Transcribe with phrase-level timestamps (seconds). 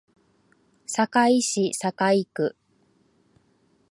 [0.87, 2.55] 堺市堺区